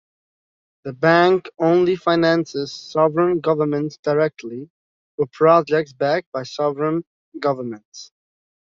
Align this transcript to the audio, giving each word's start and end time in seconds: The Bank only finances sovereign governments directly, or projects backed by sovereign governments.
The 0.83 0.93
Bank 0.93 1.47
only 1.59 1.95
finances 1.95 2.73
sovereign 2.73 3.39
governments 3.39 3.97
directly, 3.97 4.67
or 5.19 5.27
projects 5.27 5.93
backed 5.93 6.31
by 6.31 6.41
sovereign 6.41 7.05
governments. 7.39 8.11